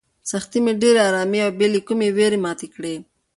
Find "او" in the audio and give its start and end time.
1.43-1.51